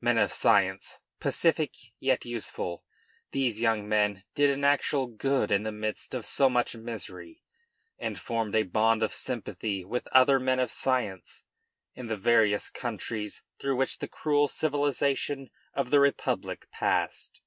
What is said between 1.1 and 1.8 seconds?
pacific